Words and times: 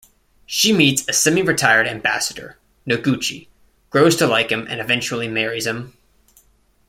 She 0.47 0.73
meets 0.73 1.07
a 1.07 1.13
semi-retired 1.13 1.85
ambassador, 1.87 2.57
Noguchi, 2.89 3.49
grows 3.91 4.15
to 4.15 4.25
like 4.25 4.49
him, 4.51 4.65
and 4.67 4.81
eventually 4.81 5.27
marries 5.27 5.67
him. 5.67 5.95